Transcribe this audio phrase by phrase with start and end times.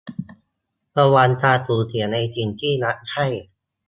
[0.97, 3.25] ระวังการสูญเสียในสิ่งที่รักใคร่